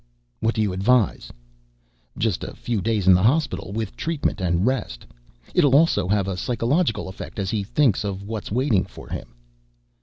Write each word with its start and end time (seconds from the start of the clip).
What 0.39 0.55
do 0.55 0.63
you 0.63 0.73
advise?" 0.73 1.31
"Just 2.17 2.43
a 2.43 2.55
few 2.55 2.81
days 2.81 3.05
in 3.07 3.13
the 3.13 3.21
hospital, 3.21 3.71
with 3.71 3.95
treatment 3.95 4.41
and 4.41 4.65
rest. 4.65 5.05
It'll 5.53 5.75
also 5.75 6.07
have 6.07 6.27
a 6.27 6.37
psychological 6.37 7.07
effect 7.07 7.37
as 7.37 7.51
he 7.51 7.63
thinks 7.63 8.03
of 8.03 8.23
what's 8.23 8.49
waiting 8.51 8.85
for 8.85 9.09
him." 9.09 9.35